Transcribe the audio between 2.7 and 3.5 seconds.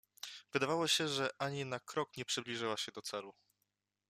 się do celu.